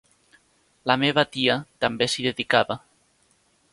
La 0.91 0.95
meva 1.03 1.25
tia 1.35 1.57
també 1.85 2.07
s'hi 2.15 2.27
dedicava. 2.29 2.79